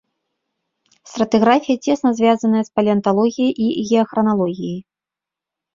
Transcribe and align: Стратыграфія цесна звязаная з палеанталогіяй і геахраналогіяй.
Стратыграфія 1.11 1.77
цесна 1.89 2.09
звязаная 2.21 2.63
з 2.71 2.75
палеанталогіяй 2.81 3.53
і 3.69 3.81
геахраналогіяй. 3.93 4.79